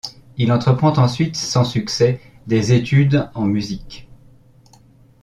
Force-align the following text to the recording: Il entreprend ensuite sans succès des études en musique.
Il 0.39 0.51
entreprend 0.51 0.93
ensuite 0.97 1.35
sans 1.35 1.63
succès 1.63 2.19
des 2.47 2.73
études 2.73 3.29
en 3.35 3.45
musique. 3.45 4.09